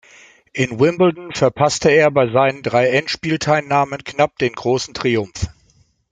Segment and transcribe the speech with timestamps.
[0.53, 5.45] In Wimbledon verpasste er bei seinen drei Endspielteilnahmen knapp den großen Triumph.